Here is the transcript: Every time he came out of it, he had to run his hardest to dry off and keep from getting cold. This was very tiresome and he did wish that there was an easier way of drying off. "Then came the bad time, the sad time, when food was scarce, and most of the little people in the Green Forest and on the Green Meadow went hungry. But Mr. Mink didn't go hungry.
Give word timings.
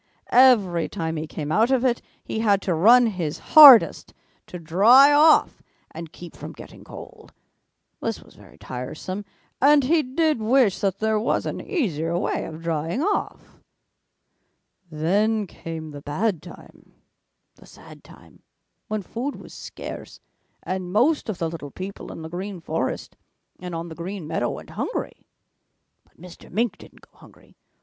Every 0.33 0.89
time 0.89 1.15
he 1.15 1.27
came 1.27 1.51
out 1.51 1.69
of 1.69 1.85
it, 1.85 2.01
he 2.23 2.39
had 2.39 2.59
to 2.63 2.73
run 2.73 3.05
his 3.05 3.37
hardest 3.53 4.15
to 4.47 4.57
dry 4.57 5.13
off 5.13 5.61
and 5.91 6.11
keep 6.11 6.35
from 6.35 6.53
getting 6.53 6.83
cold. 6.83 7.33
This 8.01 8.19
was 8.23 8.33
very 8.33 8.57
tiresome 8.57 9.25
and 9.61 9.83
he 9.83 10.01
did 10.01 10.39
wish 10.41 10.79
that 10.79 10.97
there 10.97 11.19
was 11.19 11.45
an 11.45 11.61
easier 11.61 12.17
way 12.17 12.45
of 12.45 12.63
drying 12.63 13.03
off. 13.03 13.59
"Then 14.89 15.45
came 15.45 15.91
the 15.91 16.01
bad 16.01 16.41
time, 16.41 16.93
the 17.57 17.67
sad 17.67 18.03
time, 18.03 18.41
when 18.87 19.03
food 19.03 19.35
was 19.35 19.53
scarce, 19.53 20.19
and 20.63 20.91
most 20.91 21.29
of 21.29 21.37
the 21.37 21.47
little 21.47 21.69
people 21.69 22.11
in 22.11 22.23
the 22.23 22.27
Green 22.29 22.59
Forest 22.59 23.17
and 23.59 23.75
on 23.75 23.87
the 23.89 23.93
Green 23.93 24.25
Meadow 24.25 24.49
went 24.49 24.71
hungry. 24.71 25.27
But 26.03 26.19
Mr. 26.19 26.49
Mink 26.49 26.79
didn't 26.79 27.01
go 27.01 27.11
hungry. 27.19 27.55